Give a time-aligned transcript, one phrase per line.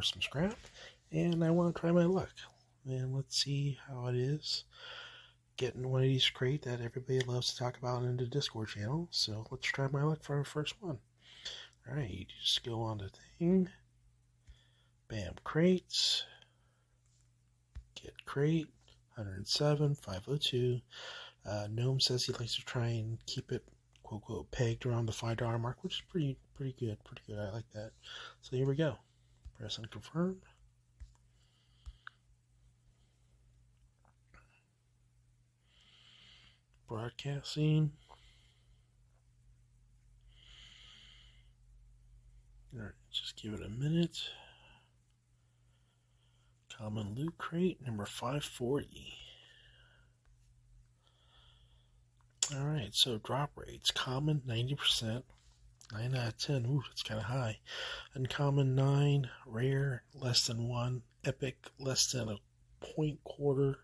[0.00, 0.56] for some scrap,
[1.12, 2.32] and I want to try my luck.
[2.86, 4.64] And let's see how it is
[5.58, 9.08] getting one of these crate that everybody loves to talk about in the Discord channel.
[9.10, 10.98] So let's try my luck for our first one.
[11.86, 13.68] Alright, you just go on the thing.
[15.08, 16.24] Bam, crates.
[18.02, 18.68] Get crate.
[19.16, 20.80] 107, 502.
[21.44, 23.64] Uh, Gnome says he likes to try and keep it
[24.02, 27.38] quote quote pegged around the five dollar mark, which is pretty pretty good, pretty good.
[27.38, 27.90] I like that.
[28.40, 28.96] So here we go.
[29.60, 30.36] Press and confirm.
[36.88, 37.92] Broadcasting.
[42.74, 44.16] Alright, just give it a minute.
[46.78, 49.12] Common loot crate number 540.
[52.56, 53.90] Alright, so drop rates.
[53.90, 55.22] Common 90%.
[55.92, 56.64] 9 out of 10.
[56.66, 57.58] Ooh, that's kind of high.
[58.14, 59.30] Uncommon 9.
[59.46, 61.02] Rare less than 1.
[61.24, 62.38] Epic less than a
[62.80, 63.78] point quarter.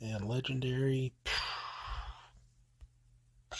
[0.00, 1.12] And legendary.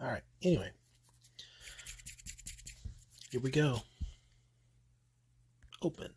[0.00, 0.72] Alright, anyway.
[3.30, 3.80] Here we go.
[5.82, 6.10] Open.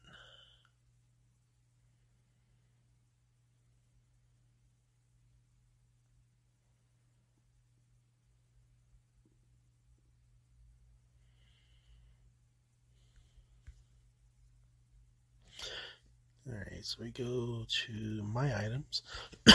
[16.82, 19.04] So we go to my items.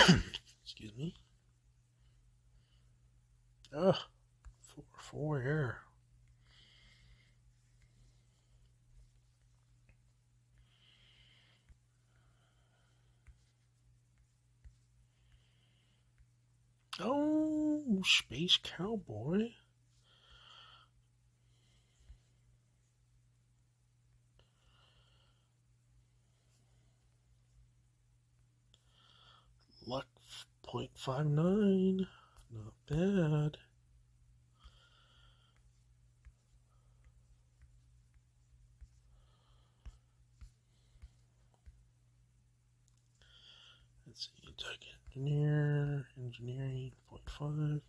[0.62, 1.14] Excuse me.
[3.74, 3.98] Oh,
[4.60, 5.78] four, four here.
[17.00, 19.48] Oh, Space Cowboy.
[29.86, 30.06] Luck
[30.74, 32.06] 0.59.
[32.50, 33.58] Not bad.
[44.04, 44.80] Let's see, Tech
[45.14, 46.90] Engineer, Engineering
[47.38, 47.80] 0.5.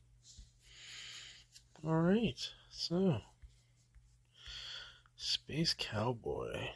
[1.83, 3.17] Alright, so
[5.15, 6.69] Space Cowboy.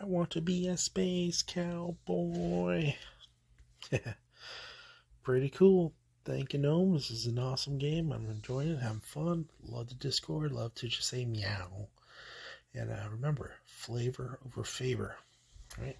[0.00, 2.94] I want to be a space cowboy.
[5.22, 5.92] Pretty cool.
[6.24, 6.94] Thank you, Gnome.
[6.94, 8.12] This is an awesome game.
[8.12, 9.46] I'm enjoying it, having fun.
[9.62, 10.52] Love the Discord.
[10.52, 11.88] Love to just say meow.
[12.74, 15.16] And uh, remember, flavor over favor.
[15.78, 15.96] All right.